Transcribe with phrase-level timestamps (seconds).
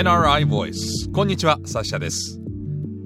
[0.00, 2.40] NRI Voice こんにちはサッシャです。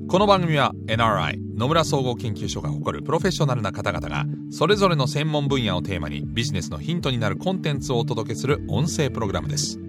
[0.06, 9.80] この番組は NRI 野村総合研究所が誇るプロフェッショナルな方々がそれぞれの専門分野をテーマにビジネスのヒントになるコンテンツをお届けする音声プログラムです。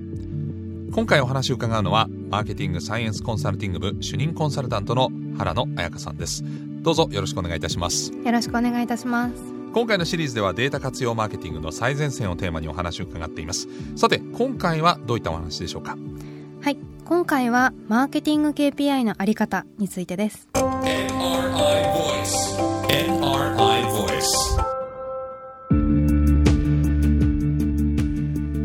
[0.94, 6.44] 今回お話を伺うのはマーケティングサイエンスコンサルティング部主任コンサルタントの原野彩香さんです。
[6.82, 8.14] どうぞよろしくお願いいたします。
[8.14, 9.36] よろしくお願いいたします。
[9.76, 13.68] 今回のシリーズではデータ活用マーケティングの最前線をテーマにお話を伺っています。
[13.96, 15.92] さて今回はどういったお話でしょうか？
[15.92, 16.35] はい
[17.06, 20.48] 今回はマーケティング KPI のあり方についてです。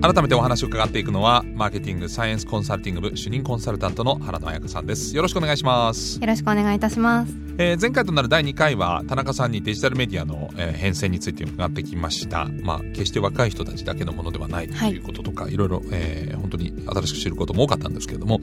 [0.03, 5.15] 改めてお話を伺っていくのはマーケティングサイエンスコンサルティング部主任コンサルタントの原野彩香さんです。
[5.15, 6.19] よろしくお願いします。
[6.19, 7.35] よろしくお願いいたします。
[7.59, 14.97] えー、前回となる第2回は田中さんにデジタルメディアの、えー、変遷について伺ってきました、まあ、決して若い人たちだけのものではないとい。
[14.97, 18.41] うこととか、はい、いろいろ、えー、本当に新しく知ることも多かったんですけれども、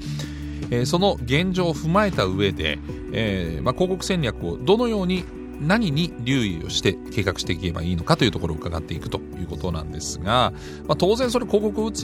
[0.70, 2.78] えー、その現状を踏まえた上で、
[3.12, 5.26] えーまあ、広告戦略をどのように
[5.60, 10.54] 何に留意をして計画していけばいいのかというところを伺っていくということなんですが、
[10.88, 12.04] まあ、当然それ広告を打つ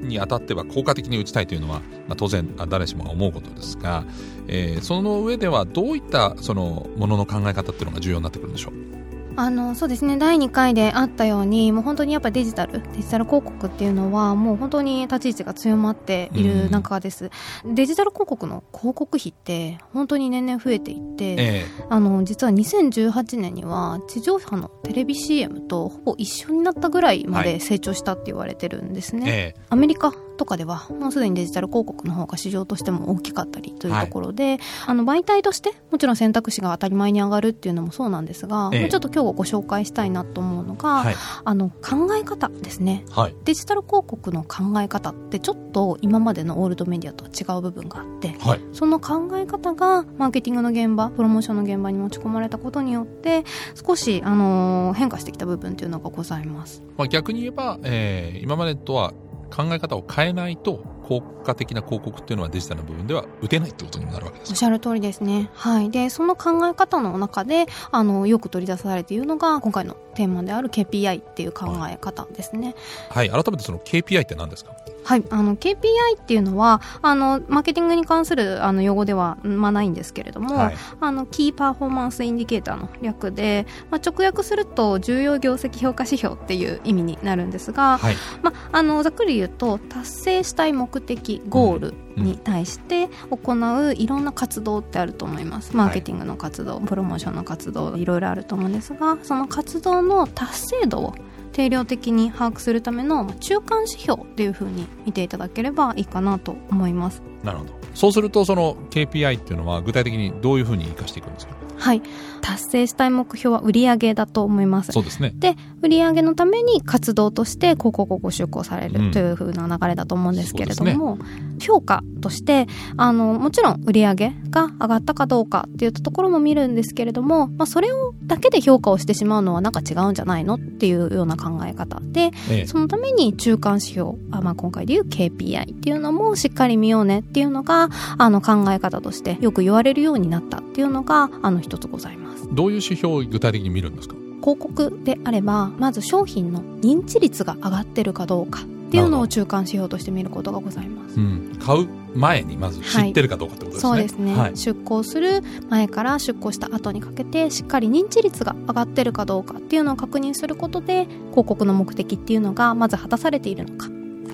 [0.00, 4.04] にあたっては効果的に打ちたいというのは、まあ、当然誰しもが思うことですが、
[4.48, 8.93] えー、その上ではどういったそのものの考え方っていうのが重要になってくるんでしょう？
[9.36, 10.16] あのそうですね。
[10.16, 17.30] 第2回であったようにもう本当にやっぱデジタルデジタル広告っていうのはもう本当に立ち位置が強まっている中です、
[17.64, 48.36] うん、デジタル広告の広告費って本当に年々増えていって、ええ、あの実は2018年には地上波のテレビ CM とほぼ一緒になったぐらいまで成長したって言われてるんですね、はいえ、アメリカとかではもうすでにデジタル広告の方が市場としても大きかったりというところで、はい、あの媒体としてもちろん選択肢が当たり前に上がるっていうのもそうなんですが、ええ、ちょっと今日ご紹介したいなと思うのが、はい、あの考え方ですね、はい、デジタル広告の考え方ってちょっと今までのオールドメディアとは違う部分があって、
[48.72, 53.44] その考え方がマーケティングの現場プロモーションの現場に持ち込まれたことによって
[53.74, 56.82] 少し、あの変化してきた部分っていうのがございます。
[56.96, 59.12] まあ、逆に言えば、えー、今までとは
[59.54, 65.50] 考え方を変えないと効果的な広告っていうのはデジタルの部分では打てないってことになるわけですおっしゃる通りですね。
[65.54, 65.90] はい。
[65.90, 72.74] で、その考え方の中で、あの、よく取り出されているのが、今回のテーマである KPI っていう考え方ですね。
[73.10, 73.28] はい。
[73.28, 74.72] はい、改めてその KPI って何ですか？
[75.04, 75.76] はい、あの KPI
[76.18, 101.14] っていうのはあのマーケティングに関するあの用語では、まあ、ないんですけれども、はい、あの Key Performance Indicator の略で、まあ、直訳すると重要業績評価指標っていう意味になるんですが、はい、まあ、あのざっくり言うと達成したい目的ゴールに対して行ういろんな活動ってあると思います、マーケティングの活動、プロモーションの活動いろいろあると思うんですがその活動の達成度を
[101.52, 107.22] 定量的に把握するための中間指標っていうふうに見ていただければいいかなと思います。
[107.44, 107.72] なるほど。
[107.94, 111.54] そうするとその KPI っていうのは具体的にどういうふうに生かしていくんですか？
[111.84, 112.02] はい。
[112.44, 114.92] 達成したい目標は売上だと思います。
[114.92, 115.32] そうですね。
[115.34, 121.24] で売上のために活動として広告をご出稿されるというふうな流れだと思うんですけれども、うんね、
[121.58, 124.14] 評価としてあのもちろん売上
[124.50, 142.48] が上がったかどうかっていうところも見るんですけれども、まあ、それをだけで評価をしてしまうのはなんか違うんじゃないのっていうような考え方で、ええ、そのために中間指標あ、まあ、今回でいう KPI っていうのもしっかり見ようねっていうのがあの考え方としてよく言われるようになったっていうのがあの一つございます。
[142.52, 144.14] どういう指標を具体的に見るんですか？
[144.40, 163.88] 広告であればまず商品の認知率が上がってるかどうかっていうのを中間指標として見ることがございます、うん、買う前にまず知ってるかどうかってことですね、はい、そうですね、はい、出向する前から出向した後にかけてしっかり認知率が上がってるかどうかっていうのを確認することで広告の目的っていうのがまず果たされているのか。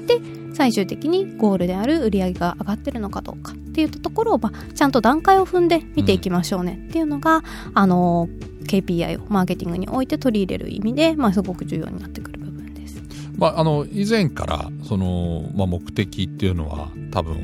[0.06, 0.20] で
[0.54, 6.84] 最終的にゴールである売り上げが上がってるのかどうかっていうところを、まあ、ちゃんと段階を踏んで見ていきましょうね。
[6.88, 7.42] っていうのが、うん、
[7.74, 8.28] あの
[8.65, 13.03] KPI をマーケティングにおいて取り入れる意味で、まあ、すごく重要になってくる部分です。
[13.36, 17.36] まあ、あの以前からその、まあ、目的っていうのは多分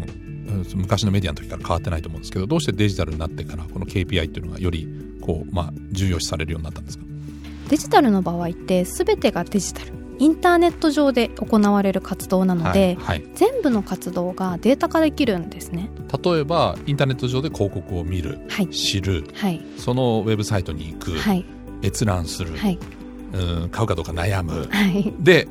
[0.75, 4.89] 昔のメディアの時から変わってないと思うんですけどどうしてデジタルになってからこの KPI っていうのがより
[5.21, 7.05] こう、まあ、重要視されるようになったんですか？
[7.69, 15.91] デジタルの場合って全てがデジタルインターネット上で行われる活動なので、はいはい、全部の活動がデータ化できるんですね。
[16.23, 19.25] 例えばインターネット上で広告を見る、はい、知る、
[19.77, 21.13] そのウェブサイトに行く、
[21.83, 24.69] 閲覧する、うん買うかどうか悩む、
[25.21, 25.47] で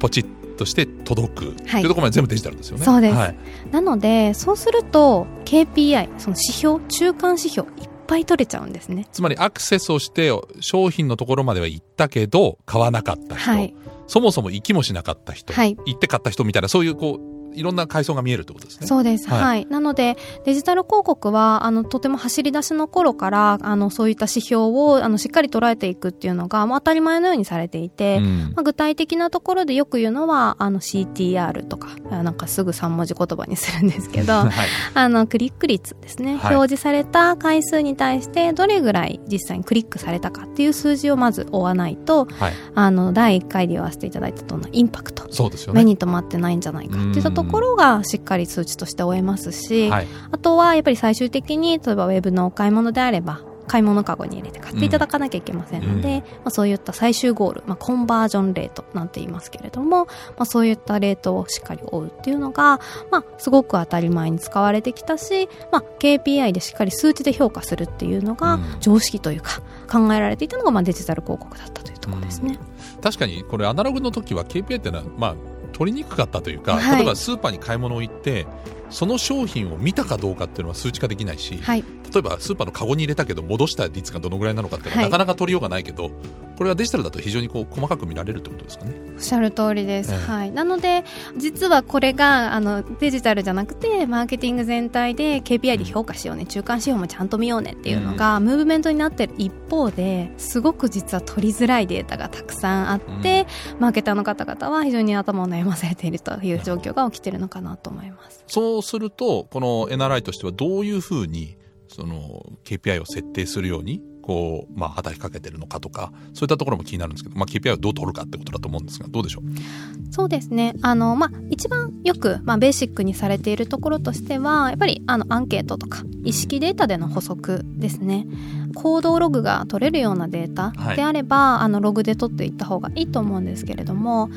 [0.00, 0.26] ポチッ
[0.56, 2.84] として届く、はい、というところまで全部デジタルですよね。
[2.84, 3.36] そうです、はい、
[3.70, 7.68] なのでそうすると KPI その指標中間指標
[8.08, 9.06] ぱい取れちゃうんですね。
[9.12, 13.74] つまりアクセスをして商品のところまでは行ったけど買わなかった人、はい、
[14.08, 18.86] そもそも行きもしなかった人、はい、行って買った人みたいなそういうこういろんな階層が見えるってことですね。
[18.86, 19.28] そうです。
[19.28, 19.42] はい。
[19.42, 34.50] はい、なので、デジタル広告は、あの、とても走り出しの頃から、あの、そういった指標を、あの、しっかり捉えていくっていうのが、まあ、当たり前のようにされていて、うん、まあ、具体的なところでよく言うのは、あの、CTR とか、なんかすぐ3文字言葉にするんですけど、 はい、
[34.94, 45.80] あの、クリック率ですね、はい、表示された回数に対して、どれぐらい実際にクリックされたかっていう数字をまず追わないと、はい、あの、第1回で言わせていただいたとのインパクト、そうですよね。
[45.80, 62.80] 目に留まってないんじゃないかっていったところが、しっかり数値として追えますし、はい、あとはやっぱり最終的に例えばウェブのお買い物であれば買い物かごに入れて買っていただかなきゃいけませんので、うん、まあ、そういった最終ゴール、まあ、コンバージョンレートなんて言いますけれども、まあ、そういったレートをしっかり追うっていうのが、
[63.12, 72.58] まあ、すごく当たり前に使われてきたし、まあ、KPI でしっかり数値で評価するっていうのが常識というか考えられていたのがまあデジタル広告だったというところですね。
[72.96, 75.34] うん、確かにこれアナログの時は KPI っていうのは、まあ、
[75.78, 78.46] 取りにくかったというか、はい、例えばスーパーに買い物を行って
[78.90, 86.10] その商品を見たかどうかっていうのは数値化できないし、はい、例えばスーパーのカゴに入れたけど戻した率がどのぐらいなのかっていうのは、なかなか取りようがないけど
[86.56, 88.92] これはデジタルだと非常にこう細かく見られるってことですかね？
[89.16, 91.04] おっしゃる通りです、えー、はい、なので
[91.36, 108.44] 実はこれがあのデジタルじゃなくてマーケティング全体で KPI で評価しようね、うん、中間指標もちゃんと見ようねっていうのが、うん、ムーブメントになってる一方ですごく実は取りづらいデータがたくさんあって、うん、マーケターの方々は非常に頭を悩まされているという状況が起きているのかなと思います
[108.78, 111.56] そうするとこの NRI としてはどういうふうに
[111.88, 120.12] その KPI を設定するようにこう、まあ、働きかけてるのかとかそういったところも気になるんですけど、まあ、KPI をどう取るかってことだと思うんですがどうでしょう？
[120.12, 120.74] そうですね。
[120.82, 128.26] あの、まあ、一番よく、まあ、ベーシックにされているところとしてはやっぱりあのアンケートとか意識データでの補足ですね。
[128.74, 134.28] 行動ログが取れるようなデータであれば、はい、あのログで取っていった方がいいと思うんですけれども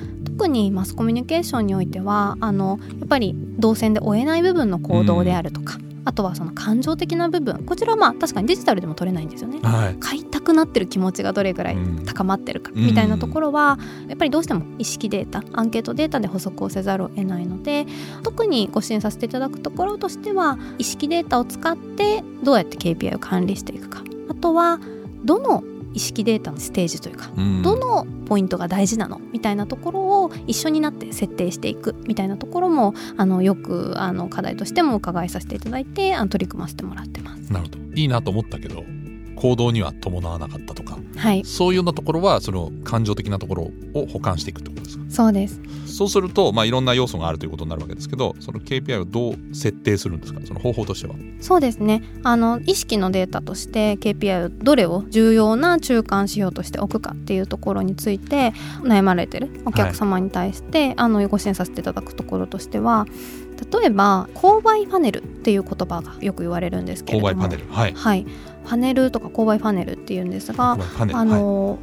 [0.41, 6.01] 特にマスコミュニケーションにおいてはあのやっぱり動線で追えない部分の行動であるとか、うん。
[6.03, 11.77] あとはその感情的な部分こちらはまあ確かにデジタルでも取れないんですよね、はい、買いたくなってる気持ちがどれぐらい
[12.07, 13.77] 高まってるかみたいなところは、
[14.07, 17.85] やっぱりどうしても意識データアンケートデータで補足をせざるを得ないので
[18.23, 24.03] 特にご支援させていただくところとしては意識データを使ってどうやって KPI を管理していくか。
[24.27, 24.79] あとは
[25.23, 37.51] どの意識データのステージというか、うん、どのポイントが大事なのみたいなところを一緒になって設定していくみたいなところもあのよくあの課題としても伺いさせていただいてあの取り組ませてもらってます。
[37.51, 38.83] なるほどいいなと思ったけど
[39.41, 45.03] 行動には伴わなかったとか、はい、そういうようなところはその感情的なところを補完していくってことですか？
[45.09, 45.59] そうです。
[45.87, 50.39] そうすると、まあ、いろんな要素があるということになるわけですけどその KPI をどう設定するんですか？
[50.45, 51.15] その方法としては。
[51.41, 52.03] そうですね。
[52.23, 58.53] あの意識のデータとして KPI をどれを重要な中間指標として置くかっていうところについて
[58.83, 63.05] 悩まれてるお客様に対して、はい、あのご支援させていただくところとしては
[63.79, 67.31] 例えば購買パネルっていう言葉がよく言われるんですけれども。
[67.31, 67.71] 購買パネル。
[67.71, 68.25] はい、はい、
[68.65, 70.77] パネルとか購買パネルっていうんですが
[71.13, 71.79] あの、はい、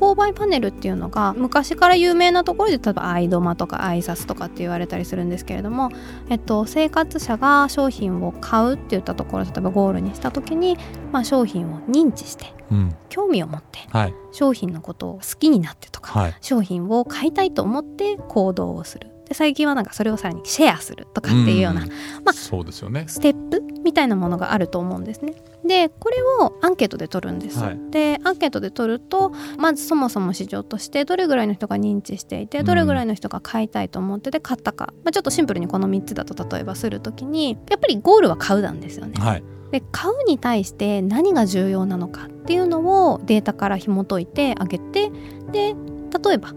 [0.00, 5.90] 購買パネルっていうのが昔から有名なところで例えばアイドマとかアイサスとかって言われたりするんですけれども、
[6.30, 10.78] えっと、生活者が商品を買うって言ったところ例えばゴールにした時に、
[11.12, 19.10] まあ、商品を認知して、うん、興味を持って、はい、商品のことを好きになってとか、はい、商品を買いたいと思って行動をする。
[19.28, 21.86] で最近はなんかそれをさらにシェアするとかっていうような、
[22.24, 23.04] まあ、そうですよね。
[23.06, 25.34] ステップみたいなものがあると思うんですね。
[25.66, 39.14] でこれをアンケートで取るんです、はい、でアンケートで取るとまずそもそも市場としてどれぐらいの人が認知していてどれぐらいの人が買いたいと思ってて買ったか、まあ、ちょっとシンプルにこの3つだと例えばする時にやっぱりゴールは買うなんですよね。
[39.20, 39.42] はい。
[39.70, 45.10] で買うに対して何が重要なのかっていうのをデータから紐解いてあげて
[45.52, 45.76] で
[46.24, 46.52] 例えば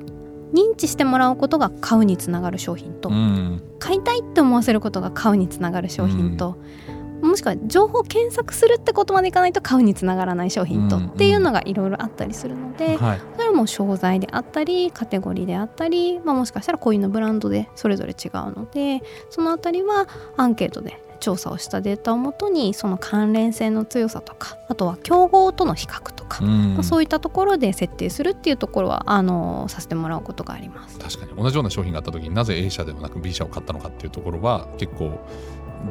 [0.53, 6.57] 認知してもらうことが買うにつながる商品と、うん、買いたいって思わせることが買うにつながる商品と、
[6.87, 7.02] うん、
[7.33, 30.99] もしくは情報検索するってことまでいかないと買うにつながらない商品と、うん、っていうのがいろいろあったりするので、はい、それはもう商材であったりカテゴリーであったり、まあ、もしかしたらこういうのブランドでそれぞれ違うのでそのあたりはアンケートで調査をしたデータをもとにその関連性の強さとかあとは競合との比較とか、まあ、そういったところで設定するっていうところはあのさせてもらうことがあります。
[30.99, 31.41] 確かに。
[31.41, 35.17] 同じような商品があった時になぜ A 社ではなく B 社を買ったのかっていうところは結構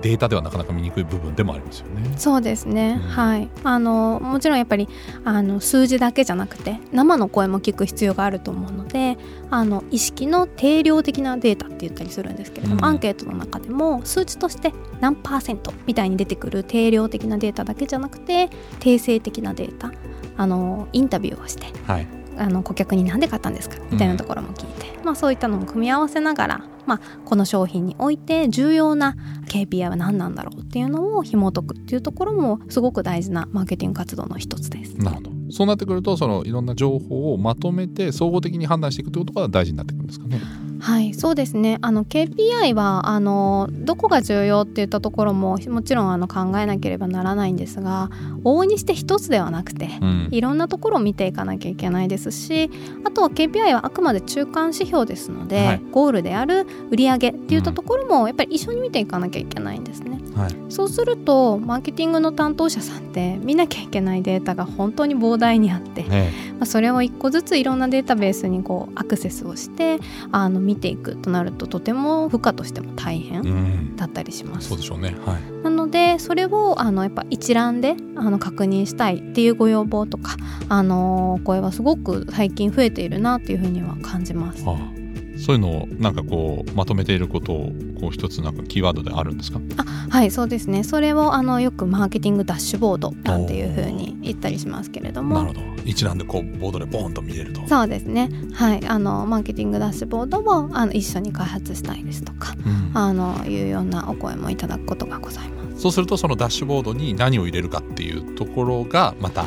[0.00, 2.12] データではなかなか見にくい部分でもありますよね。
[2.16, 3.48] そうですね、うん、はい。
[3.64, 4.88] あのもちろんやっぱり
[5.24, 9.18] あの数字だけじゃなくて生の声も聞く必要があると思うので
[9.50, 19.92] あの意識の定量的なデータって言ったりするんですけれども、うん、アンケートの中でも数値として何パーセントみたいに出てくる定量的なデータだけじゃなくて定性的なデータ
[20.36, 22.06] あのインタビューをして、はい、
[22.38, 23.76] あの顧客に何で買ったんですか？
[23.90, 29.16] みたいなところも聞いて、うん、まあ、そういったのも組み合わせながら、まあ、この商品において重要な
[29.48, 34.96] KPI は何なんだろうっていうのを紐解くっていうところもすごく大事なマーケティング活動の一つです。
[34.96, 40.40] なるほどそうなってくるとそのいろんな情報をまとめて総合的に判断していくということが大事になってくるんですかね。
[40.82, 41.78] はいそうですね。
[41.80, 48.10] あの KPI はあのどこが重要っていったところももちろんあの考えなければならないんですが
[48.42, 52.68] 往々にして一つではなくて、うん、いろんなところを見ていかなきゃいけないですし
[53.04, 60.20] あとは KPI はあくまで中間指標ですので、はい、ゴールである売上っていったところもやっぱり一緒に見ていかなきゃいけないんですね。
[60.34, 69.98] はい、そうするとマーケティングの担当者さんって見なきゃいけないデータが本当に膨大にあって、ね、まあ、それを一個ずついろんなデータベースにこうアクセスをして
[70.30, 74.66] あの見ていくとなるととても負荷としても大変だったりします。
[74.66, 80.36] うん、そうでしょうね、はい、なのでそれをあのやっぱ一覧であの確認したいっていうご要望とか
[80.68, 84.64] あの声はすごく最近増えているなというふうには感じます。
[84.64, 85.01] はあ
[85.44, 89.60] そういうのをなんかこうまとめていることをこう一つなんかキーワードであるんですか？
[89.76, 90.84] あはいそうですね。
[90.84, 95.42] それをあのよくマーケティングダッシュボードなんていうふうに言ったりしますけれども。
[95.42, 97.60] なるほど一覧でこうボードでボーンと見れると。
[97.66, 98.30] そうですね。
[98.54, 105.82] はいあのマーケティングダッシュボードをあの一緒に開発したいですとか、うん、あのいうようなお声もいただくことがございます。
[105.82, 109.46] そうするとそのダッシュボードに何を入れるかっていうところがまた、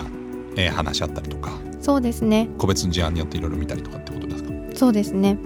[0.58, 1.52] えー、話し合ったりとか。
[1.80, 2.50] そうですね。
[2.58, 4.50] 個別の事案によっていろいろ見たりとかってことですか？
[4.74, 5.38] そうですね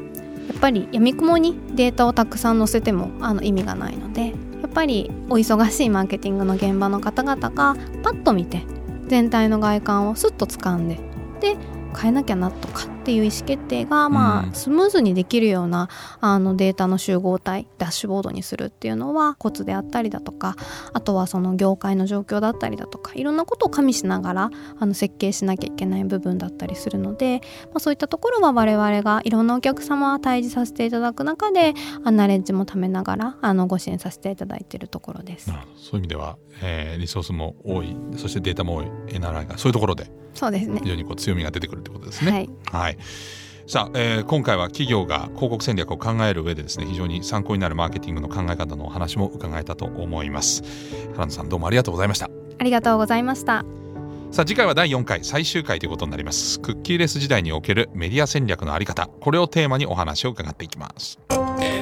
[0.50, 4.34] やっぱりやみくもにデータをたくさん載せてもあの意味がないのでや
[4.68, 8.64] っぱりお忙しいマーケティングの現場の方々がパッと見て
[9.08, 11.00] 全体の外観をスッと掴んで
[11.40, 11.56] で
[11.96, 15.90] 変えなきゃなとかっていう意思決定が、まあ、スムーズにできるような
[16.20, 20.56] あのデータの集合体ダッシュボードにするっていうのはコツであったりだとか
[20.94, 35.46] あとはその業界の状況だったりだとかいろんなことを加味しながらあの設計しなきゃいけない部分だったりするので、まあ、そういったところは我々がいろんなお客様を対峙させていただく中であナレッジもためながらあのご支援させていただいているところです。
[35.46, 35.64] そうい
[35.96, 42.32] う意味では、えー、リソースも多いそしてデータも多い NRI がそういうところでそうですね非常にこう強みが出てくるってことですね。
[42.32, 42.89] はい、はい
[43.68, 50.64] さあ、えー、今回は企業が広告戦略を考える上でですね非常に参考になるマーケティングの考え方のお話も伺えたと思います。
[51.14, 52.30] 原野さんどうもありがとうございました。
[52.58, 53.64] ありがとうございました。
[54.32, 56.60] さあ次回は第4回最終回ということになります。
[56.60, 59.08] クッキーレス時代におけるメディア戦略のあり方。
[59.08, 61.20] これをテーマにお話を伺っていきます。
[61.30, 61.79] NRI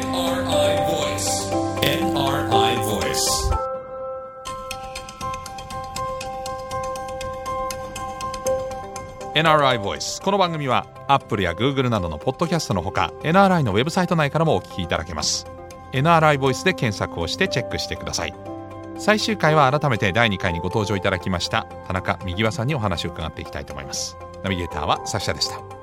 [9.37, 15.45] NRI Voice この番組は Apple や Google などのポッドキャストのほか NRI のウェブサイト内からもお聞きいただけます。
[15.91, 18.33] NRI Voice で検索をしてチェックしてください。
[18.97, 24.17] 最終回は改めて第2回にご登場いただきました田中右輪さんにお話を伺っていきたいと思います。
[24.41, 25.76] ナビゲーターはサシャでした。